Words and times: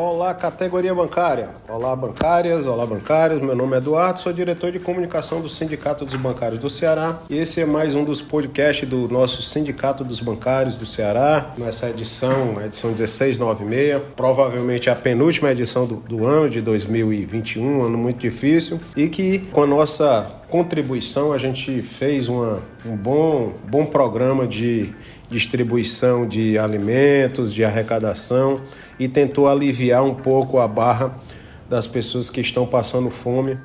Olá, 0.00 0.32
categoria 0.32 0.94
bancária. 0.94 1.50
Olá, 1.68 1.94
bancárias. 1.94 2.66
Olá, 2.66 2.86
bancários. 2.86 3.38
Meu 3.38 3.54
nome 3.54 3.74
é 3.74 3.76
Eduardo, 3.76 4.18
sou 4.18 4.32
diretor 4.32 4.72
de 4.72 4.78
comunicação 4.78 5.42
do 5.42 5.48
Sindicato 5.50 6.06
dos 6.06 6.14
Bancários 6.14 6.58
do 6.58 6.70
Ceará. 6.70 7.18
E 7.28 7.36
esse 7.36 7.60
é 7.60 7.66
mais 7.66 7.94
um 7.94 8.02
dos 8.02 8.22
podcasts 8.22 8.88
do 8.88 9.06
nosso 9.08 9.42
Sindicato 9.42 10.02
dos 10.02 10.18
Bancários 10.18 10.74
do 10.74 10.86
Ceará. 10.86 11.52
Nessa 11.58 11.90
edição, 11.90 12.58
edição 12.64 12.92
1696, 12.92 14.00
provavelmente 14.16 14.88
a 14.88 14.96
penúltima 14.96 15.50
edição 15.50 15.84
do, 15.84 15.96
do 15.96 16.24
ano 16.24 16.48
de 16.48 16.62
2021, 16.62 17.62
um 17.62 17.84
ano 17.84 17.98
muito 17.98 18.20
difícil. 18.20 18.80
E 18.96 19.06
que 19.06 19.40
com 19.52 19.64
a 19.64 19.66
nossa 19.66 20.40
contribuição, 20.48 21.30
a 21.30 21.38
gente 21.38 21.82
fez 21.82 22.26
uma, 22.26 22.62
um 22.86 22.96
bom, 22.96 23.52
bom 23.68 23.84
programa 23.84 24.46
de 24.46 24.94
distribuição 25.30 26.26
de 26.26 26.58
alimentos, 26.58 27.54
de 27.54 27.64
arrecadação 27.64 28.60
e 29.00 29.08
tentou 29.08 29.48
aliviar 29.48 30.04
um 30.04 30.14
pouco 30.14 30.58
a 30.58 30.68
barra 30.68 31.16
das 31.68 31.86
pessoas 31.86 32.28
que 32.28 32.42
estão 32.42 32.66
passando 32.66 33.08
fome. 33.08 33.56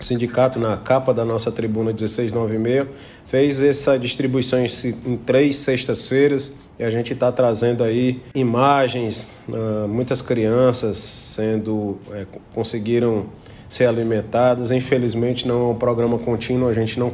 O 0.00 0.02
sindicato, 0.02 0.58
na 0.58 0.76
capa 0.76 1.14
da 1.14 1.24
nossa 1.24 1.52
tribuna 1.52 1.92
1696, 1.92 2.88
fez 3.24 3.60
essa 3.60 3.96
distribuição 3.96 4.58
em 4.58 5.16
três 5.18 5.56
sextas-feiras 5.56 6.52
e 6.78 6.82
a 6.82 6.90
gente 6.90 7.12
está 7.12 7.30
trazendo 7.30 7.84
aí 7.84 8.22
imagens, 8.34 9.30
uh, 9.48 9.86
muitas 9.86 10.22
crianças 10.22 10.96
sendo 10.96 11.98
é, 12.10 12.26
conseguiram 12.54 13.26
ser 13.68 13.86
alimentadas. 13.86 14.70
Infelizmente 14.70 15.46
não 15.46 15.68
é 15.68 15.72
um 15.72 15.74
programa 15.74 16.18
contínuo, 16.18 16.68
a 16.68 16.72
gente 16.72 16.98
não 16.98 17.10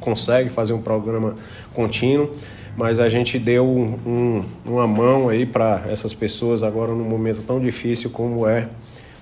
consegue 0.00 0.50
fazer 0.50 0.72
um 0.72 0.82
programa 0.82 1.34
contínuo, 1.72 2.30
mas 2.76 3.00
a 3.00 3.08
gente 3.08 3.38
deu 3.38 3.66
um, 3.66 4.44
uma 4.66 4.86
mão 4.86 5.28
aí 5.28 5.46
para 5.46 5.84
essas 5.88 6.12
pessoas 6.12 6.62
agora 6.62 6.92
num 6.92 7.04
momento 7.04 7.42
tão 7.42 7.60
difícil 7.60 8.10
como 8.10 8.46
é 8.46 8.68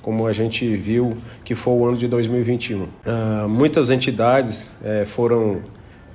como 0.02 0.26
a 0.26 0.32
gente 0.32 0.66
viu 0.76 1.16
que 1.44 1.54
foi 1.54 1.74
o 1.74 1.86
ano 1.86 1.96
de 1.96 2.08
2021. 2.08 2.82
Uh, 2.82 2.88
ah, 3.06 3.46
muitas 3.48 3.88
entidades 3.88 4.76
eh, 4.82 5.04
foram 5.06 5.60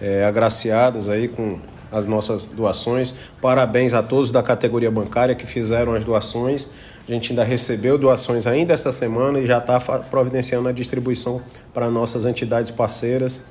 eh, 0.02 0.26
agraciadas 0.26 1.08
aí 1.08 1.30
com 1.30 1.58
as 1.92 2.06
nossas 2.06 2.46
doações. 2.46 3.16
Parabéns 3.42 3.94
a 3.94 4.04
todos 4.04 4.32
da 4.32 4.44
categoria 4.44 4.92
bancária 4.92 5.36
que 5.36 5.46
fizeram 5.46 5.94
as 5.94 6.04
doações. 6.04 6.70
A 7.08 7.12
gente 7.12 7.32
ainda 7.32 7.44
recebeu 7.44 7.98
doações 7.98 8.46
ainda 8.46 8.74
essa 8.74 8.92
semana 8.92 9.40
e 9.40 9.48
já 9.48 9.60
está 9.60 9.80
providenciando 9.80 10.68
a 10.68 10.72
distribuição 10.72 11.42
para 11.74 11.90
nossas 11.90 12.26
entidades 12.26 12.70
parceiras. 12.70 13.42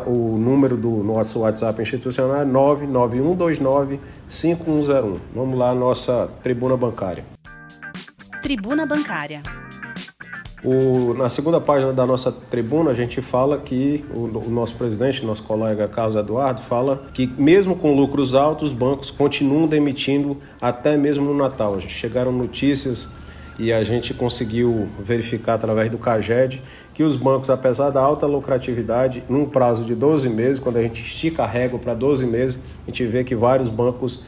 o, 0.07 0.37
número 0.37 0.77
do 0.77 1.03
nosso 1.03 1.39
WhatsApp 1.39 1.81
institucional 1.81 2.37
é 2.37 2.45
99129 2.45 3.99
5101. 4.27 5.19
Vamos 5.35 5.59
lá, 5.59 5.75
nossa 5.75 6.29
tribuna 6.41 6.77
bancária. 6.77 7.25
Tribuna 8.41 8.85
Bancária. 8.85 9.43
O, 10.63 11.15
na 11.15 11.27
segunda 11.27 11.59
página 11.59 11.91
da 11.91 12.05
nossa 12.05 12.31
tribuna, 12.31 12.91
a 12.91 12.93
gente 12.93 13.19
fala 13.19 13.57
que 13.57 14.05
o, 14.13 14.25
o, 14.25 14.49
nosso 14.49 14.75
presidente, 14.75 15.25
nosso 15.25 15.41
colega 15.41 15.87
Carlos 15.87 16.15
Eduardo, 16.15 16.61
fala 16.61 17.03
que 17.13 17.25
mesmo 17.25 17.75
com 17.75 17.95
lucros 17.95 18.35
altos, 18.35 18.71
os 18.71 18.77
bancos 18.77 19.09
continuam 19.09 19.67
demitindo 19.67 20.37
até 20.61 20.95
mesmo 20.95 21.25
no 21.25 21.33
Natal. 21.33 21.79
Chegaram 21.81 22.31
notícias 22.31 23.07
e 23.57 23.73
a 23.73 23.83
gente 23.83 24.13
conseguiu 24.13 24.87
verificar 24.99 25.55
através 25.55 25.89
do 25.89 25.97
CAGED 25.97 26.61
que 26.93 27.01
os 27.01 27.15
bancos, 27.15 27.49
apesar 27.49 27.89
da 27.89 27.99
alta 27.99 28.27
lucratividade, 28.27 29.23
num 29.27 29.45
prazo 29.45 29.83
de 29.83 29.95
12 29.95 30.29
meses, 30.29 30.59
quando 30.59 30.77
a 30.77 30.81
gente 30.83 31.01
estica 31.01 31.43
a 31.43 31.47
régua 31.47 31.79
para 31.79 31.95
12 31.95 32.27
meses, 32.27 32.61
a 32.87 32.91
gente 32.91 33.03
vê 33.07 33.23
que 33.23 33.35
vários 33.35 33.67
bancos 33.67 34.21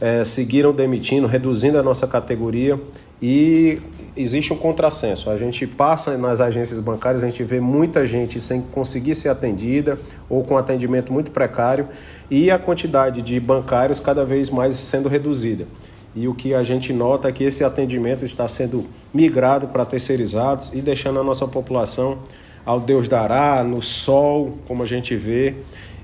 é, 0.00 0.22
seguiram 0.22 0.72
demitindo, 0.72 1.26
reduzindo 1.26 1.78
a 1.78 1.82
nossa 1.82 2.06
categoria 2.06 2.80
e 3.20 3.80
existe 4.16 4.52
um 4.52 4.56
contrassenso. 4.56 5.30
A 5.30 5.36
gente 5.36 5.66
passa 5.66 6.16
nas 6.16 6.40
agências 6.40 6.80
bancárias, 6.80 7.22
a 7.22 7.28
gente 7.28 7.42
vê 7.44 7.60
muita 7.60 8.06
gente 8.06 8.40
sem 8.40 8.60
conseguir 8.60 9.14
ser 9.14 9.28
atendida 9.28 9.98
ou 10.28 10.44
com 10.44 10.56
atendimento 10.56 11.12
muito 11.12 11.30
precário 11.30 11.88
e 12.30 12.50
a 12.50 12.58
quantidade 12.58 13.22
de 13.22 13.38
bancários 13.38 14.00
cada 14.00 14.24
vez 14.24 14.50
mais 14.50 14.76
sendo 14.76 15.08
reduzida. 15.08 15.66
E 16.14 16.26
o 16.26 16.34
que 16.34 16.54
a 16.54 16.64
gente 16.64 16.92
nota 16.92 17.28
é 17.28 17.32
que 17.32 17.44
esse 17.44 17.62
atendimento 17.62 18.24
está 18.24 18.48
sendo 18.48 18.84
migrado 19.14 19.68
para 19.68 19.84
terceirizados 19.84 20.72
e 20.74 20.80
deixando 20.80 21.20
a 21.20 21.24
nossa 21.24 21.46
população 21.46 22.18
ao 22.66 22.80
Deus 22.80 23.08
dará, 23.08 23.62
no 23.62 23.80
sol, 23.80 24.58
como 24.66 24.82
a 24.82 24.86
gente 24.86 25.14
vê. 25.14 25.54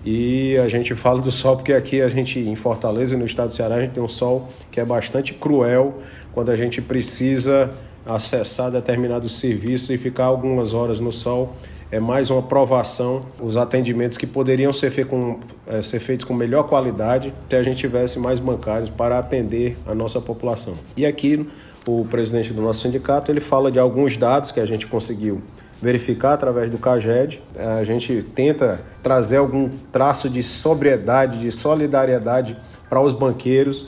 E 0.05 0.57
a 0.59 0.69
gente 0.69 0.95
fala 0.95 1.21
do 1.21 1.33
sol 1.33 1.57
porque 1.57 1.73
aqui 1.73 2.01
a 2.01 2.09
gente, 2.09 2.39
em 2.39 2.55
Fortaleza 2.55 3.17
e 3.17 3.19
no 3.19 3.27
estado 3.27 3.49
do 3.49 3.55
Ceará, 3.55 3.75
a 3.75 3.81
gente 3.81 3.95
tem 3.95 4.03
um 4.03 4.09
sol 4.09 4.49
que 4.71 4.79
é 4.79 4.85
bastante 4.85 5.35
cruel 5.35 6.01
quando 6.33 6.51
a 6.51 6.57
gente 6.57 6.81
precisa 6.81 7.73
acessar 8.07 8.71
determinados 8.71 9.39
serviços 9.39 9.91
e 9.91 9.99
ficar 9.99 10.25
algumas 10.25 10.73
horas 10.73 11.01
no 11.01 11.13
sol 11.13 11.55
é 11.91 12.01
mais 12.01 12.31
uma 12.31 12.43
provação 12.43 13.27
os 13.41 13.57
atendimentos 13.57 14.17
que 14.17 14.27
poderiam 14.27 14.73
ser, 14.73 14.91
fe 14.91 15.05
com, 15.05 15.39
é, 15.67 15.83
ser 15.83 16.01
feitos 16.01 16.25
com 16.25 16.35
melhor 16.35 16.65
qualidade 16.65 17.33
se 17.49 17.57
a 17.57 17.63
gente 17.63 17.79
tivesse 17.79 18.19
mais 18.19 18.41
bancários 18.41 18.91
para 18.91 19.19
atender 19.19 19.77
a 19.87 19.95
nossa 19.95 20.21
população. 20.21 20.75
E 20.97 21.07
aqui 21.07 21.49
o 21.87 22.05
presidente 22.05 22.53
do 22.53 22.61
nosso 22.61 22.81
sindicato 22.81 23.31
ele 23.31 23.41
fala 23.41 23.71
de 23.71 23.79
alguns 23.79 24.17
dados 24.17 24.51
que 24.51 24.59
a 24.59 24.67
gente 24.67 24.87
conseguiu 24.87 25.41
verificar 25.81 26.33
através 26.33 26.71
do 26.71 26.79
CAGED. 26.79 27.41
A 27.57 27.85
gente 27.85 28.23
tenta 28.35 28.81
trazer 29.03 29.37
algum 29.37 29.71
traço 29.93 30.29
de 30.29 30.43
sobriedade, 30.43 31.39
de 31.39 31.53
solidariedade 31.53 32.57
para 32.89 33.01
os 33.01 33.13
banqueiros 33.13 33.87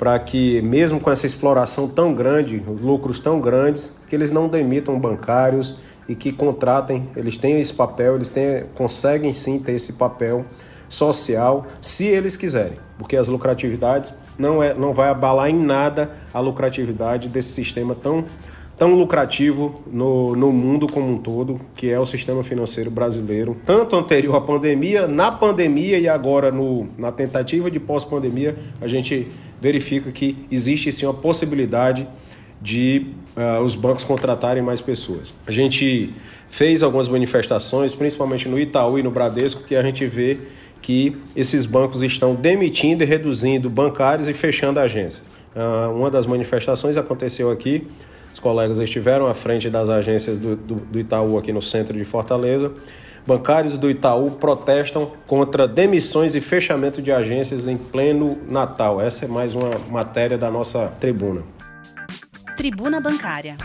para 0.00 0.18
que, 0.18 0.62
mesmo 0.62 0.98
com 0.98 1.10
essa 1.10 1.26
exploração 1.26 1.86
tão 1.86 2.14
grande, 2.14 2.56
lucros 2.66 3.20
tão 3.20 3.38
grandes, 3.38 3.92
que 4.08 4.16
eles 4.16 4.30
não 4.30 4.48
demitam 4.48 4.98
bancários 4.98 5.76
e 6.08 6.14
que 6.14 6.32
contratem, 6.32 7.06
eles 7.14 7.36
têm 7.36 7.60
esse 7.60 7.74
papel, 7.74 8.14
eles 8.14 8.30
têm, 8.30 8.64
conseguem 8.74 9.34
sim 9.34 9.58
ter 9.58 9.72
esse 9.72 9.92
papel 9.92 10.46
social, 10.88 11.66
se 11.82 12.06
eles 12.06 12.34
quiserem, 12.34 12.78
porque 12.96 13.14
as 13.14 13.28
lucratividades 13.28 14.14
não, 14.38 14.62
é, 14.62 14.72
não 14.72 14.94
vai 14.94 15.10
abalar 15.10 15.50
em 15.50 15.62
nada 15.62 16.10
a 16.32 16.40
lucratividade 16.40 17.28
desse 17.28 17.50
sistema 17.50 17.94
tão, 17.94 18.24
tão 18.78 18.94
lucrativo 18.94 19.82
no, 19.86 20.34
no 20.34 20.50
mundo 20.50 20.90
como 20.90 21.12
um 21.12 21.18
todo, 21.18 21.60
que 21.74 21.90
é 21.90 22.00
o 22.00 22.06
sistema 22.06 22.42
financeiro 22.42 22.90
brasileiro, 22.90 23.54
tanto 23.66 23.94
anterior 23.96 24.34
à 24.34 24.40
pandemia, 24.40 25.06
na 25.06 25.30
pandemia 25.30 25.98
e 25.98 26.08
agora 26.08 26.50
no, 26.50 26.88
na 26.96 27.12
tentativa 27.12 27.70
de 27.70 27.78
pós-pandemia, 27.78 28.56
a 28.80 28.88
gente 28.88 29.28
verifica 29.60 30.10
que 30.10 30.36
existe 30.50 30.90
sim 30.90 31.06
uma 31.06 31.14
possibilidade 31.14 32.06
de 32.60 33.06
uh, 33.36 33.62
os 33.62 33.74
bancos 33.74 34.04
contratarem 34.04 34.62
mais 34.62 34.80
pessoas. 34.80 35.32
A 35.46 35.50
gente 35.50 36.12
fez 36.48 36.82
algumas 36.82 37.08
manifestações, 37.08 37.94
principalmente 37.94 38.48
no 38.48 38.58
Itaú 38.58 38.98
e 38.98 39.02
no 39.02 39.10
Bradesco, 39.10 39.64
que 39.64 39.74
a 39.74 39.82
gente 39.82 40.04
vê 40.06 40.38
que 40.82 41.16
esses 41.36 41.66
bancos 41.66 42.02
estão 42.02 42.34
demitindo 42.34 43.02
e 43.02 43.06
reduzindo 43.06 43.68
bancários 43.70 44.28
e 44.28 44.34
fechando 44.34 44.80
agências. 44.80 45.26
Uh, 45.54 45.94
uma 45.94 46.10
das 46.10 46.26
manifestações 46.26 46.96
aconteceu 46.96 47.50
aqui, 47.50 47.86
os 48.32 48.38
colegas 48.38 48.78
estiveram 48.78 49.26
à 49.26 49.34
frente 49.34 49.68
das 49.68 49.88
agências 49.88 50.38
do, 50.38 50.54
do, 50.54 50.74
do 50.76 51.00
Itaú 51.00 51.36
aqui 51.36 51.52
no 51.52 51.60
centro 51.60 51.96
de 51.96 52.04
Fortaleza 52.04 52.72
Bancários 53.26 53.76
do 53.76 53.90
Itaú 53.90 54.32
protestam 54.32 55.12
contra 55.26 55.68
demissões 55.68 56.34
e 56.34 56.40
fechamento 56.40 57.00
de 57.00 57.12
agências 57.12 57.66
em 57.66 57.76
pleno 57.76 58.38
Natal. 58.48 59.00
Essa 59.00 59.24
é 59.24 59.28
mais 59.28 59.54
uma 59.54 59.78
matéria 59.90 60.38
da 60.38 60.50
nossa 60.50 60.88
tribuna. 61.00 61.42
Tribuna 62.56 63.00
Bancária. 63.00 63.56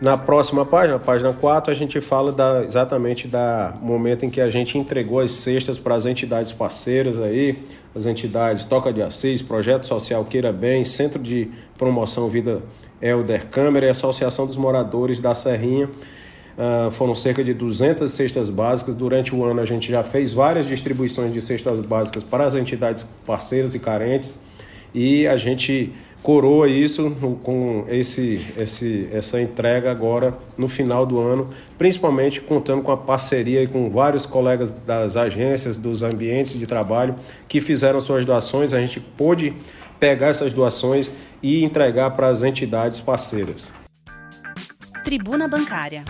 Na 0.00 0.16
próxima 0.16 0.64
página, 0.64 0.98
página 0.98 1.30
4, 1.30 1.70
a 1.70 1.74
gente 1.74 2.00
fala 2.00 2.32
da, 2.32 2.64
exatamente 2.64 3.28
da 3.28 3.74
momento 3.82 4.24
em 4.24 4.30
que 4.30 4.40
a 4.40 4.48
gente 4.48 4.78
entregou 4.78 5.20
as 5.20 5.32
cestas 5.32 5.78
para 5.78 5.94
as 5.94 6.06
entidades 6.06 6.52
parceiras 6.52 7.18
aí, 7.18 7.58
as 7.94 8.06
entidades 8.06 8.64
Toca 8.64 8.94
de 8.94 9.02
Assis, 9.02 9.42
Projeto 9.42 9.86
Social 9.86 10.24
Queira 10.24 10.54
Bem, 10.54 10.86
Centro 10.86 11.18
de 11.22 11.50
Promoção 11.76 12.30
Vida 12.30 12.62
Elder 13.02 13.46
Câmara 13.48 13.84
e 13.84 13.88
Associação 13.90 14.46
dos 14.46 14.56
Moradores 14.56 15.20
da 15.20 15.34
Serrinha. 15.34 15.86
Uh, 16.60 16.90
foram 16.90 17.14
cerca 17.14 17.42
de 17.42 17.54
200 17.54 18.10
cestas 18.10 18.50
básicas. 18.50 18.94
Durante 18.94 19.34
o 19.34 19.42
ano 19.42 19.62
a 19.62 19.64
gente 19.64 19.90
já 19.90 20.02
fez 20.02 20.34
várias 20.34 20.66
distribuições 20.66 21.32
de 21.32 21.40
cestas 21.40 21.80
básicas 21.80 22.22
para 22.22 22.44
as 22.44 22.54
entidades 22.54 23.02
parceiras 23.26 23.74
e 23.74 23.78
carentes 23.78 24.34
e 24.94 25.26
a 25.26 25.38
gente 25.38 25.90
coroa 26.22 26.68
isso 26.68 27.10
com 27.42 27.86
esse, 27.88 28.46
esse, 28.58 29.08
essa 29.10 29.40
entrega 29.40 29.90
agora 29.90 30.34
no 30.58 30.68
final 30.68 31.06
do 31.06 31.18
ano, 31.18 31.48
principalmente 31.78 32.40
contando 32.40 32.82
com 32.82 32.92
a 32.92 32.96
parceria 32.96 33.66
com 33.66 33.88
vários 33.88 34.26
colegas 34.26 34.70
das 34.70 35.16
agências, 35.16 35.78
dos 35.78 36.02
ambientes 36.02 36.58
de 36.58 36.66
trabalho 36.66 37.14
que 37.48 37.60
fizeram 37.60 38.00
suas 38.00 38.26
doações. 38.26 38.74
A 38.74 38.80
gente 38.80 39.00
pôde 39.00 39.54
pegar 39.98 40.28
essas 40.28 40.52
doações 40.52 41.10
e 41.42 41.64
entregar 41.64 42.10
para 42.10 42.28
as 42.28 42.42
entidades 42.42 43.00
parceiras. 43.00 43.72
Tribuna 45.02 45.48
Bancária. 45.48 46.04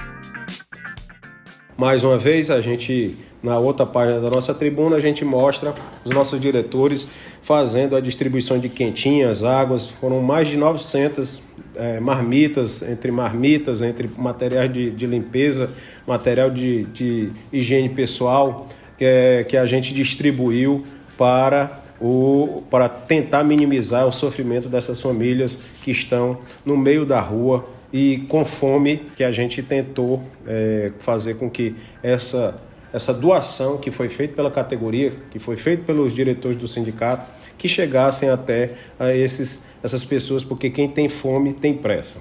Mais 1.80 2.04
uma 2.04 2.18
vez, 2.18 2.50
a 2.50 2.60
gente, 2.60 3.16
na 3.42 3.58
outra 3.58 3.86
página 3.86 4.20
da 4.20 4.28
nossa 4.28 4.52
tribuna, 4.52 4.96
a 4.96 5.00
gente 5.00 5.24
mostra 5.24 5.74
os 6.04 6.10
nossos 6.10 6.38
diretores 6.38 7.08
fazendo 7.40 7.96
a 7.96 8.02
distribuição 8.02 8.58
de 8.58 8.68
quentinhas, 8.68 9.42
águas. 9.42 9.88
Foram 9.88 10.20
mais 10.20 10.46
de 10.46 10.58
900 10.58 11.40
é, 11.74 11.98
marmitas, 11.98 12.82
entre 12.82 13.10
marmitas, 13.10 13.80
entre 13.80 14.10
materiais 14.18 14.70
de, 14.70 14.90
de 14.90 15.06
limpeza, 15.06 15.70
material 16.06 16.50
de, 16.50 16.84
de 16.84 17.30
higiene 17.50 17.88
pessoal, 17.88 18.68
que, 18.98 19.04
é, 19.06 19.44
que 19.44 19.56
a 19.56 19.64
gente 19.64 19.94
distribuiu 19.94 20.84
para 21.16 21.80
o, 21.98 22.62
para 22.70 22.90
tentar 22.90 23.42
minimizar 23.42 24.06
o 24.06 24.12
sofrimento 24.12 24.68
dessas 24.68 25.00
famílias 25.00 25.58
que 25.82 25.90
estão 25.90 26.40
no 26.62 26.76
meio 26.76 27.06
da 27.06 27.20
rua 27.22 27.64
e 27.92 28.24
com 28.28 28.44
fome, 28.44 28.98
que 29.16 29.24
a 29.24 29.32
gente 29.32 29.62
tentou 29.62 30.22
é, 30.46 30.92
fazer 30.98 31.34
com 31.34 31.50
que 31.50 31.74
essa 32.02 32.60
essa 32.92 33.14
doação 33.14 33.78
que 33.78 33.90
foi 33.90 34.08
feita 34.08 34.34
pela 34.34 34.50
categoria, 34.50 35.12
que 35.30 35.38
foi 35.38 35.56
feita 35.56 35.84
pelos 35.84 36.12
diretores 36.12 36.56
do 36.56 36.66
sindicato, 36.66 37.30
que 37.56 37.68
chegassem 37.68 38.28
até 38.28 38.74
a 38.98 39.14
esses, 39.14 39.64
essas 39.82 40.04
pessoas, 40.04 40.42
porque 40.42 40.70
quem 40.70 40.88
tem 40.88 41.08
fome 41.08 41.52
tem 41.52 41.74
pressa. 41.76 42.18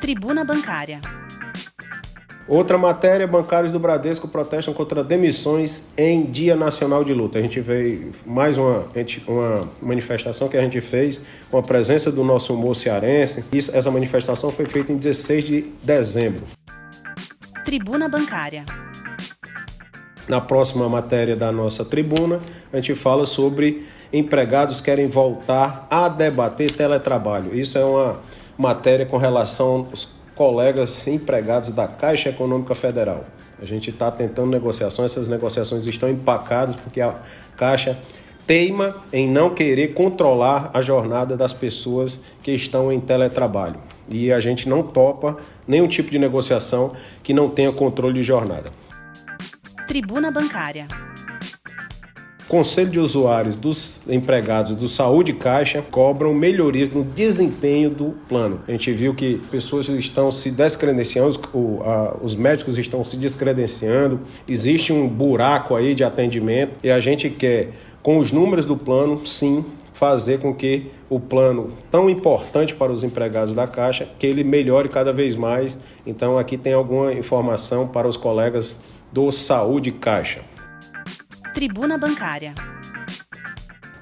Tribuna 0.00 0.44
Bancária. 0.44 1.00
Outra 2.48 2.76
matéria, 2.76 3.26
bancários 3.26 3.70
do 3.70 3.78
Bradesco 3.78 4.26
protestam 4.26 4.74
contra 4.74 5.04
demissões 5.04 5.86
em 5.96 6.24
Dia 6.24 6.56
Nacional 6.56 7.04
de 7.04 7.14
Luta. 7.14 7.38
A 7.38 7.42
gente 7.42 7.60
veio 7.60 8.10
mais 8.26 8.58
uma, 8.58 8.84
uma 9.28 9.68
manifestação 9.80 10.48
que 10.48 10.56
a 10.56 10.62
gente 10.62 10.80
fez 10.80 11.20
com 11.50 11.56
a 11.56 11.62
presença 11.62 12.10
do 12.10 12.24
nosso 12.24 12.52
humor 12.52 12.74
cearense. 12.74 13.44
Isso, 13.52 13.74
essa 13.74 13.90
manifestação 13.90 14.50
foi 14.50 14.66
feita 14.66 14.92
em 14.92 14.96
16 14.96 15.44
de 15.44 15.62
dezembro. 15.84 16.44
Tribuna 17.64 18.08
Bancária. 18.08 18.66
Na 20.28 20.40
próxima 20.40 20.88
matéria 20.88 21.36
da 21.36 21.52
nossa 21.52 21.84
tribuna, 21.84 22.40
a 22.72 22.76
gente 22.76 22.94
fala 22.94 23.24
sobre 23.24 23.86
empregados 24.12 24.80
querem 24.80 25.06
voltar 25.06 25.86
a 25.88 26.08
debater 26.08 26.70
teletrabalho. 26.70 27.56
Isso 27.56 27.78
é 27.78 27.84
uma 27.84 28.16
matéria 28.58 29.06
com 29.06 29.16
relação 29.16 29.86
aos 29.90 30.21
colegas 30.42 31.06
empregados 31.06 31.70
da 31.70 31.86
Caixa 31.86 32.30
Econômica 32.30 32.74
Federal. 32.74 33.24
A 33.60 33.64
gente 33.64 33.90
está 33.90 34.10
tentando 34.10 34.50
negociações, 34.50 35.12
essas 35.12 35.28
negociações 35.28 35.86
estão 35.86 36.10
empacadas 36.10 36.74
porque 36.74 37.00
a 37.00 37.14
Caixa 37.56 37.96
teima 38.44 38.96
em 39.12 39.28
não 39.28 39.50
querer 39.54 39.94
controlar 39.94 40.72
a 40.74 40.82
jornada 40.82 41.36
das 41.36 41.52
pessoas 41.52 42.24
que 42.42 42.50
estão 42.50 42.92
em 42.92 42.98
teletrabalho. 42.98 43.78
E 44.08 44.32
a 44.32 44.40
gente 44.40 44.68
não 44.68 44.82
topa 44.82 45.36
nenhum 45.64 45.86
tipo 45.86 46.10
de 46.10 46.18
negociação 46.18 46.96
que 47.22 47.32
não 47.32 47.48
tenha 47.48 47.70
controle 47.70 48.14
de 48.14 48.24
jornada. 48.24 48.68
Tribuna 49.86 50.32
Bancária. 50.32 50.88
Conselho 52.52 52.90
de 52.90 53.00
usuários 53.00 53.56
dos 53.56 54.02
empregados 54.06 54.76
do 54.76 54.86
Saúde 54.86 55.32
Caixa 55.32 55.82
cobram 55.90 56.34
melhorias 56.34 56.90
no 56.90 57.02
desempenho 57.02 57.88
do 57.88 58.14
plano. 58.28 58.60
A 58.68 58.72
gente 58.72 58.92
viu 58.92 59.14
que 59.14 59.40
pessoas 59.50 59.88
estão 59.88 60.30
se 60.30 60.50
descredenciando, 60.50 61.40
os, 62.20 62.34
médicos 62.34 62.76
estão 62.76 63.02
se 63.06 63.16
descredenciando, 63.16 64.20
existe 64.46 64.92
um 64.92 65.08
buraco 65.08 65.74
aí 65.74 65.94
de 65.94 66.04
atendimento 66.04 66.78
e 66.82 66.90
a 66.90 67.00
gente 67.00 67.30
quer, 67.30 67.70
com 68.02 68.18
os 68.18 68.30
números 68.30 68.66
do 68.66 68.76
plano, 68.76 69.24
sim, 69.24 69.64
fazer 69.94 70.38
com 70.38 70.52
que 70.52 70.90
o 71.08 71.18
plano 71.18 71.72
tão 71.90 72.10
importante 72.10 72.74
para 72.74 72.92
os 72.92 73.02
empregados 73.02 73.54
da 73.54 73.66
Caixa, 73.66 74.06
que 74.18 74.26
ele 74.26 74.44
melhore 74.44 74.90
cada 74.90 75.10
vez 75.10 75.34
mais. 75.34 75.78
Então 76.06 76.38
aqui 76.38 76.58
tem 76.58 76.74
alguma 76.74 77.14
informação 77.14 77.88
para 77.88 78.06
os 78.06 78.18
colegas 78.18 78.78
do 79.10 79.32
Saúde 79.32 79.90
Caixa. 79.90 80.51
Tribuna 81.52 81.98
Bancária. 81.98 82.54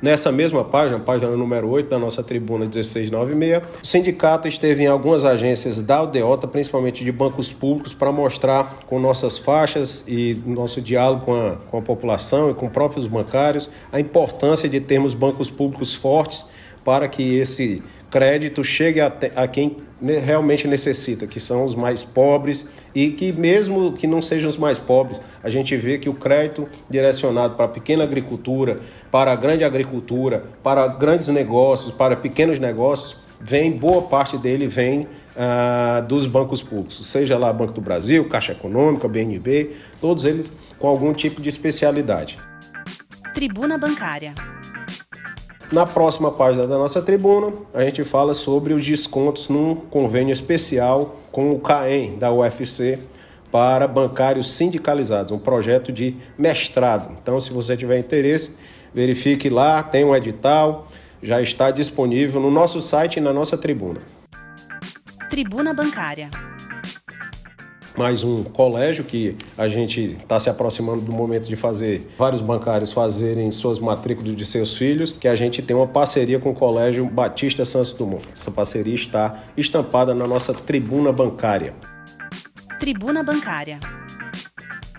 Nessa 0.00 0.31
mesma 0.31 0.64
página, 0.64 0.99
página 1.00 1.32
número 1.37 1.69
8 1.69 1.91
da 1.91 1.99
nossa 1.99 2.23
tribuna 2.23 2.64
1696, 2.64 3.62
o 3.82 3.87
sindicato 3.87 4.49
esteve 4.49 4.85
em 4.85 4.87
algumas 4.87 5.25
agências 5.25 5.82
da 5.82 5.97
Aldeota, 5.97 6.47
principalmente 6.47 7.05
de 7.05 7.12
bancos 7.12 7.52
públicos, 7.52 7.93
para 7.93 8.11
mostrar 8.11 8.79
com 8.87 8.99
nossas 8.99 9.37
faixas 9.37 10.05
e 10.06 10.41
nosso 10.47 10.81
diálogo 10.81 11.26
com 11.26 11.35
a, 11.35 11.56
com 11.56 11.79
a 11.79 11.82
população 11.82 12.50
e 12.50 12.55
com 12.55 12.69
próprios 12.69 13.06
bancários 13.06 13.69
a 13.93 14.00
importância 14.00 14.69
de 14.69 14.81
termos 14.81 15.12
bancos 15.12 15.50
públicos 15.50 15.94
fortes 15.94 16.46
para 16.85 17.08
que 17.08 17.35
esse 17.35 17.82
crédito 18.11 18.65
chegue 18.65 19.01
a, 19.01 19.12
a 19.37 19.47
quem 19.47 19.77
realmente 20.03 20.67
necessita, 20.67 21.27
que 21.27 21.39
são 21.39 21.65
os 21.65 21.75
mais 21.75 22.03
pobres 22.03 22.69
e 22.95 23.11
que 23.11 23.33
mesmo 23.33 23.93
que 23.93 24.07
não 24.07 24.21
sejam 24.21 24.49
os 24.49 24.57
mais 24.57 24.79
pobres, 24.79 25.21
a 25.43 25.51
gente 25.51 25.77
vê 25.77 25.99
que 25.99 26.09
o 26.09 26.15
crédito 26.15 26.69
direcionado 26.89 27.55
para 27.55 27.67
a 27.67 27.69
pequena 27.69 28.05
agricultura, 28.05 28.81
para 29.11 29.33
a 29.33 29.37
grande 29.37 29.62
agricultura, 29.62 30.45
para 30.62 30.87
grandes 30.89 31.29
negócios, 31.29 31.93
para 31.93 32.17
pequenos 32.17 32.59
negócios, 32.59 33.17
vem 33.41 33.71
boa 33.73 34.03
parte 34.03 34.37
dele 34.37 34.67
vem 34.67 35.06
ah, 35.37 36.05
dos 36.06 36.27
bancos 36.27 36.61
públicos, 36.63 37.06
seja 37.06 37.39
lá 37.39 37.53
Banco 37.53 37.73
do 37.73 37.81
Brasil, 37.81 38.29
Caixa 38.29 38.53
Econômica, 38.53 39.06
BNB, 39.06 39.77
todos 40.01 40.25
eles 40.25 40.51
com 40.79 40.89
algum 40.89 41.13
tipo 41.13 41.41
de 41.41 41.49
especialidade. 41.49 42.39
Tribuna 43.35 43.79
Bancária. 43.79 44.34
Na 45.72 45.86
próxima 45.86 46.32
página 46.32 46.67
da 46.67 46.77
nossa 46.77 47.00
tribuna, 47.00 47.53
a 47.72 47.84
gente 47.84 48.03
fala 48.03 48.34
sobre 48.34 48.74
os 48.74 48.84
descontos 48.84 49.48
num 49.48 49.77
convênio 49.77 50.32
especial 50.32 51.17
com 51.31 51.53
o 51.53 51.60
CAEM 51.60 52.19
da 52.19 52.32
UFC 52.32 52.98
para 53.53 53.86
bancários 53.86 54.50
sindicalizados, 54.50 55.31
um 55.31 55.39
projeto 55.39 55.93
de 55.93 56.17
mestrado. 56.36 57.17
Então, 57.22 57.39
se 57.39 57.53
você 57.53 57.77
tiver 57.77 58.00
interesse, 58.00 58.58
verifique 58.93 59.48
lá, 59.48 59.81
tem 59.81 60.05
um 60.05 60.15
edital, 60.15 60.89
já 61.22 61.41
está 61.41 61.70
disponível 61.70 62.41
no 62.41 62.50
nosso 62.50 62.81
site 62.81 63.19
e 63.19 63.20
na 63.20 63.32
nossa 63.32 63.56
tribuna. 63.56 64.00
Tribuna 65.31 65.72
Bancária 65.72 66.31
mais 67.97 68.25
um 68.25 68.43
colégio 68.43 69.05
que 69.05 69.37
a 69.56 69.69
gente 69.69 70.17
está 70.20 70.39
se 70.39 70.49
aproximando 70.49 71.01
do 71.01 71.13
momento 71.13 71.47
de 71.47 71.56
fazer 71.56 72.09
vários 72.19 72.41
bancários 72.41 72.93
fazerem 72.93 73.51
suas 73.51 73.79
matrículas 73.79 74.37
de 74.37 74.47
seus 74.47 74.77
filhos, 74.77 75.13
que 75.13 75.29
a 75.29 75.37
gente 75.37 75.63
tem 75.63 75.77
uma 75.77 75.87
parceria 75.87 76.39
com 76.39 76.51
o 76.51 76.55
Colégio 76.55 77.05
Batista 77.06 77.65
Santos 77.65 77.93
Dumont. 77.93 78.25
Essa 78.37 78.51
parceria 78.51 78.94
está 78.94 79.44
estampada 79.56 80.15
na 80.15 80.27
nossa 80.27 80.55
tribuna 80.55 81.13
bancária. 81.13 81.75
Tribuna 82.79 83.23
Bancária. 83.23 83.79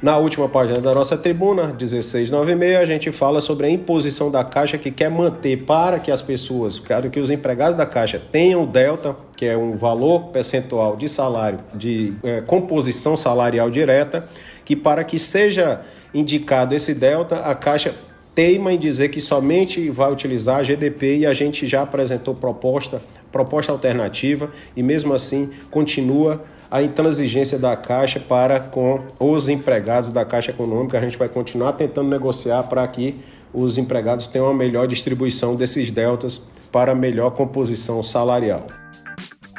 Na 0.01 0.17
última 0.17 0.49
página 0.49 0.81
da 0.81 0.95
nossa 0.95 1.15
tribuna, 1.15 1.67
1696, 1.67 2.75
a 2.75 2.85
gente 2.87 3.11
fala 3.11 3.39
sobre 3.39 3.67
a 3.67 3.69
imposição 3.69 4.31
da 4.31 4.43
Caixa 4.43 4.75
que 4.75 4.89
quer 4.89 5.11
manter 5.11 5.57
para 5.57 5.99
que 5.99 6.09
as 6.09 6.23
pessoas, 6.23 6.79
para 6.79 7.07
que 7.07 7.19
os 7.19 7.29
empregados 7.29 7.75
da 7.75 7.85
Caixa 7.85 8.19
tenham 8.31 8.63
o 8.63 8.65
delta, 8.65 9.15
que 9.37 9.45
é 9.45 9.55
um 9.55 9.77
valor 9.77 10.29
percentual 10.29 10.95
de 10.95 11.07
salário, 11.07 11.59
de 11.75 12.13
é, 12.23 12.41
composição 12.41 13.15
salarial 13.15 13.69
direta, 13.69 14.27
que 14.65 14.75
para 14.75 15.03
que 15.03 15.19
seja 15.19 15.81
indicado 16.11 16.73
esse 16.73 16.95
delta, 16.95 17.35
a 17.41 17.53
Caixa 17.53 17.93
teima 18.33 18.73
em 18.73 18.79
dizer 18.79 19.09
que 19.09 19.21
somente 19.21 19.87
vai 19.91 20.11
utilizar 20.11 20.61
a 20.61 20.63
GDP 20.63 21.17
e 21.17 21.25
a 21.27 21.33
gente 21.35 21.67
já 21.67 21.83
apresentou 21.83 22.33
proposta, 22.33 22.99
proposta 23.31 23.71
alternativa 23.71 24.49
e 24.75 24.81
mesmo 24.81 25.13
assim 25.13 25.51
continua 25.69 26.41
a 26.71 26.81
intransigência 26.81 27.59
da 27.59 27.75
Caixa 27.75 28.17
para 28.17 28.57
com 28.61 29.01
os 29.19 29.49
empregados 29.49 30.09
da 30.09 30.23
Caixa 30.23 30.51
Econômica. 30.51 30.97
A 30.97 31.01
gente 31.01 31.17
vai 31.17 31.27
continuar 31.27 31.73
tentando 31.73 32.09
negociar 32.09 32.63
para 32.63 32.87
que 32.87 33.19
os 33.53 33.77
empregados 33.77 34.27
tenham 34.27 34.47
uma 34.47 34.53
melhor 34.53 34.87
distribuição 34.87 35.53
desses 35.53 35.91
deltas 35.91 36.41
para 36.71 36.95
melhor 36.95 37.31
composição 37.31 38.01
salarial. 38.01 38.65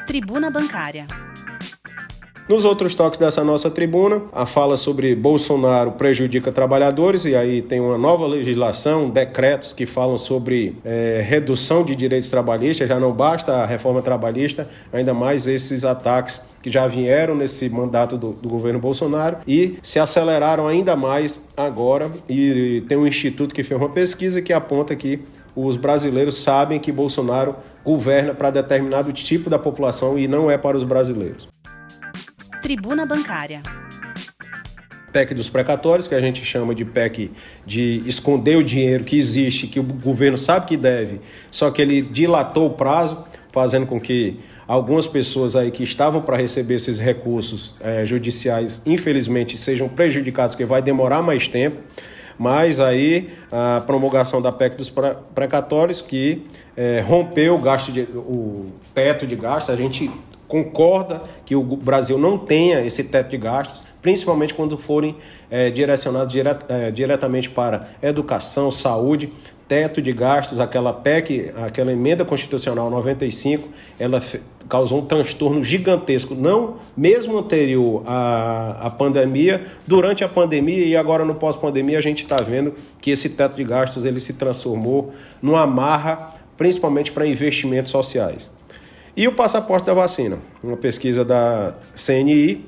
Tribuna 0.06 0.50
Bancária. 0.50 1.06
Nos 2.52 2.66
outros 2.66 2.94
toques 2.94 3.18
dessa 3.18 3.42
nossa 3.42 3.70
tribuna, 3.70 4.24
a 4.30 4.44
fala 4.44 4.76
sobre 4.76 5.14
Bolsonaro 5.14 5.92
prejudica 5.92 6.52
trabalhadores, 6.52 7.24
e 7.24 7.34
aí 7.34 7.62
tem 7.62 7.80
uma 7.80 7.96
nova 7.96 8.26
legislação, 8.26 9.08
decretos 9.08 9.72
que 9.72 9.86
falam 9.86 10.18
sobre 10.18 10.76
é, 10.84 11.24
redução 11.26 11.82
de 11.82 11.96
direitos 11.96 12.28
trabalhistas, 12.28 12.86
já 12.86 13.00
não 13.00 13.10
basta 13.10 13.54
a 13.54 13.64
reforma 13.64 14.02
trabalhista, 14.02 14.68
ainda 14.92 15.14
mais 15.14 15.46
esses 15.46 15.82
ataques 15.82 16.42
que 16.62 16.68
já 16.68 16.86
vieram 16.86 17.34
nesse 17.34 17.70
mandato 17.70 18.18
do, 18.18 18.32
do, 18.32 18.50
governo 18.50 18.78
Bolsonaro 18.78 19.38
e 19.48 19.78
se 19.82 19.98
aceleraram 19.98 20.68
ainda 20.68 20.94
mais 20.94 21.40
agora. 21.56 22.12
E 22.28 22.84
tem 22.86 22.98
um 22.98 23.06
instituto 23.06 23.54
que 23.54 23.64
fez 23.64 23.80
uma 23.80 23.88
pesquisa 23.88 24.42
que 24.42 24.52
aponta 24.52 24.94
que 24.94 25.22
os 25.56 25.78
brasileiros 25.78 26.42
sabem 26.42 26.78
que 26.78 26.92
Bolsonaro 26.92 27.56
governa 27.82 28.34
para 28.34 28.50
determinado 28.50 29.10
tipo 29.10 29.48
da 29.48 29.58
população 29.58 30.18
e 30.18 30.28
não 30.28 30.50
é 30.50 30.58
para 30.58 30.76
os 30.76 30.84
brasileiros. 30.84 31.51
Tribuna 32.62 33.04
Bancária. 33.04 33.60
PEC 35.12 35.34
dos 35.34 35.48
precatórios, 35.48 36.06
que 36.06 36.14
a 36.14 36.20
gente 36.20 36.44
chama 36.44 36.72
de 36.74 36.84
PEC 36.84 37.32
de 37.66 38.02
esconder 38.06 38.56
o 38.56 38.62
dinheiro 38.62 39.02
que 39.02 39.18
existe, 39.18 39.66
que 39.66 39.80
o 39.80 39.82
governo 39.82 40.38
sabe 40.38 40.66
que 40.66 40.76
deve, 40.76 41.20
só 41.50 41.72
que 41.72 41.82
ele 41.82 42.00
dilatou 42.00 42.68
o 42.68 42.70
prazo, 42.70 43.24
fazendo 43.50 43.84
com 43.84 44.00
que 44.00 44.38
algumas 44.66 45.08
pessoas 45.08 45.56
aí 45.56 45.72
que 45.72 45.82
estavam 45.82 46.22
para 46.22 46.36
receber 46.36 46.76
esses 46.76 47.00
recursos 47.00 47.74
é, 47.80 48.06
judiciais, 48.06 48.80
infelizmente, 48.86 49.58
sejam 49.58 49.88
prejudicados, 49.88 50.54
que 50.54 50.64
vai 50.64 50.80
demorar 50.80 51.20
mais 51.20 51.48
tempo. 51.48 51.80
Mas 52.38 52.78
aí 52.78 53.30
a 53.50 53.82
promulgação 53.84 54.40
da 54.40 54.52
PEC 54.52 54.76
dos 54.76 54.90
precatórios, 55.34 56.00
que 56.00 56.46
é, 56.76 57.00
rompeu 57.00 57.56
o 57.56 57.58
gasto 57.58 57.90
de, 57.92 58.02
o 58.02 58.66
teto 58.94 59.26
de 59.26 59.34
gastos, 59.34 59.74
a 59.74 59.76
gente 59.76 60.10
concorda 60.52 61.22
que 61.46 61.56
o 61.56 61.62
Brasil 61.62 62.18
não 62.18 62.36
tenha 62.36 62.84
esse 62.84 63.04
teto 63.04 63.30
de 63.30 63.38
gastos, 63.38 63.82
principalmente 64.02 64.52
quando 64.52 64.76
forem 64.76 65.16
é, 65.50 65.70
direcionados 65.70 66.30
dire, 66.30 66.50
é, 66.68 66.90
diretamente 66.90 67.48
para 67.48 67.88
educação, 68.02 68.70
saúde, 68.70 69.32
teto 69.66 70.02
de 70.02 70.12
gastos, 70.12 70.60
aquela 70.60 70.92
PEC, 70.92 71.52
aquela 71.56 71.90
emenda 71.90 72.22
constitucional 72.22 72.90
95, 72.90 73.66
ela 73.98 74.22
causou 74.68 74.98
um 74.98 75.06
transtorno 75.06 75.64
gigantesco, 75.64 76.34
não 76.34 76.76
mesmo 76.94 77.38
anterior 77.38 78.02
à, 78.06 78.88
à 78.88 78.90
pandemia, 78.90 79.64
durante 79.86 80.22
a 80.22 80.28
pandemia 80.28 80.84
e 80.84 80.94
agora 80.94 81.24
no 81.24 81.34
pós-pandemia 81.34 81.96
a 81.96 82.02
gente 82.02 82.24
está 82.24 82.36
vendo 82.36 82.74
que 83.00 83.10
esse 83.10 83.30
teto 83.30 83.56
de 83.56 83.64
gastos 83.64 84.04
ele 84.04 84.20
se 84.20 84.34
transformou 84.34 85.14
numa 85.40 85.66
marra, 85.66 86.34
principalmente 86.58 87.10
para 87.10 87.26
investimentos 87.26 87.90
sociais. 87.90 88.50
E 89.14 89.28
o 89.28 89.32
passaporte 89.32 89.86
da 89.86 89.92
vacina. 89.92 90.38
Uma 90.62 90.76
pesquisa 90.76 91.22
da 91.22 91.74
CNI, 91.94 92.66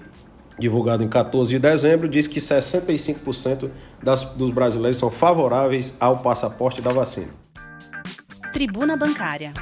divulgada 0.59 1.03
em 1.03 1.09
14 1.09 1.49
de 1.51 1.59
dezembro, 1.59 2.07
diz 2.07 2.27
que 2.27 2.39
65% 2.39 3.71
das, 4.03 4.25
dos 4.25 4.51
brasileiros 4.51 4.99
são 4.99 5.11
favoráveis 5.11 5.95
ao 5.99 6.19
passaporte 6.19 6.83
da 6.83 6.93
vacina. 6.93 7.29
Tribuna 8.53 8.95
Bancária. 8.97 9.55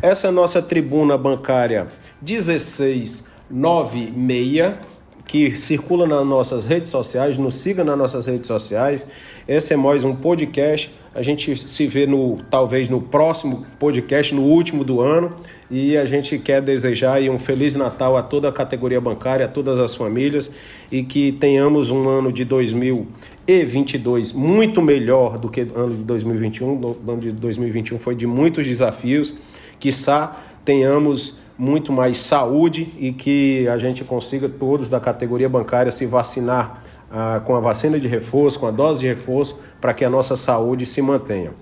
Essa 0.00 0.28
é 0.28 0.30
a 0.30 0.32
nossa 0.32 0.62
tribuna 0.62 1.18
bancária 1.18 1.88
1696 2.22 4.88
que 5.28 5.54
circula 5.54 6.06
nas 6.06 6.26
nossas 6.26 6.64
redes 6.64 6.88
sociais, 6.88 7.36
nos 7.36 7.56
siga 7.56 7.84
nas 7.84 7.98
nossas 7.98 8.26
redes 8.26 8.46
sociais. 8.46 9.06
Esse 9.46 9.74
é 9.74 9.76
mais 9.76 10.02
um 10.02 10.16
podcast. 10.16 10.90
A 11.18 11.22
gente 11.22 11.56
se 11.56 11.84
vê 11.88 12.06
no 12.06 12.38
talvez 12.48 12.88
no 12.88 13.00
próximo 13.00 13.66
podcast, 13.76 14.32
no 14.32 14.42
último 14.42 14.84
do 14.84 15.00
ano, 15.00 15.34
e 15.68 15.96
a 15.96 16.04
gente 16.04 16.38
quer 16.38 16.62
desejar 16.62 17.20
um 17.22 17.40
feliz 17.40 17.74
Natal 17.74 18.16
a 18.16 18.22
toda 18.22 18.48
a 18.48 18.52
categoria 18.52 19.00
bancária, 19.00 19.46
a 19.46 19.48
todas 19.48 19.80
as 19.80 19.96
famílias 19.96 20.52
e 20.92 21.02
que 21.02 21.32
tenhamos 21.32 21.90
um 21.90 22.08
ano 22.08 22.30
de 22.30 22.44
2022 22.44 24.32
muito 24.32 24.80
melhor 24.80 25.38
do 25.38 25.48
que 25.48 25.62
o 25.62 25.76
ano 25.76 25.96
de 25.96 26.04
2021. 26.04 26.68
O 26.68 26.96
ano 27.08 27.20
de 27.20 27.32
2021 27.32 27.98
foi 27.98 28.14
de 28.14 28.24
muitos 28.24 28.64
desafios. 28.64 29.34
Quiçá 29.80 30.40
tenhamos 30.64 31.36
muito 31.58 31.92
mais 31.92 32.18
saúde 32.18 32.90
e 32.96 33.10
que 33.10 33.66
a 33.66 33.76
gente 33.76 34.04
consiga 34.04 34.48
todos 34.48 34.88
da 34.88 35.00
categoria 35.00 35.48
bancária 35.48 35.90
se 35.90 36.06
vacinar 36.06 36.84
ah, 37.10 37.40
com 37.44 37.56
a 37.56 37.60
vacina 37.60 37.98
de 37.98 38.08
reforço, 38.08 38.58
com 38.58 38.66
a 38.66 38.70
dose 38.70 39.00
de 39.00 39.06
reforço, 39.06 39.58
para 39.80 39.94
que 39.94 40.04
a 40.04 40.10
nossa 40.10 40.36
saúde 40.36 40.86
se 40.86 41.00
mantenha. 41.00 41.52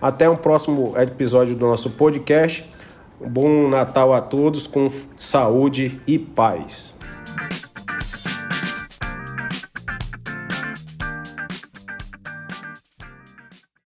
Até 0.00 0.28
um 0.28 0.36
próximo 0.36 0.94
episódio 0.96 1.54
do 1.54 1.66
nosso 1.66 1.90
podcast. 1.90 2.68
bom 3.20 3.68
Natal 3.68 4.12
a 4.12 4.20
todos 4.20 4.66
com 4.66 4.90
saúde 5.16 6.00
e 6.06 6.18
paz. 6.18 6.96